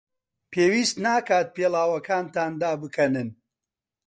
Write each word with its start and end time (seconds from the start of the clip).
پێویست 0.51 0.95
ناکات 1.05 1.47
پێڵاوەکانتان 1.55 2.51
دابکەنن. 2.61 3.29